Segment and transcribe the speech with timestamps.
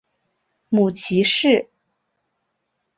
[0.69, 1.69] 母齐氏。